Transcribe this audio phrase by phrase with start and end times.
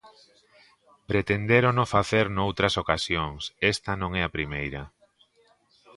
[1.09, 3.41] Pretendérono facer noutras ocasións,
[3.73, 4.83] esta non é a primeira.